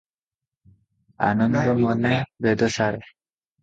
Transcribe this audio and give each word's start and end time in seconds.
ଆନନ୍ଦମନେ 1.29 2.17
ବେଦସାର। 2.49 3.07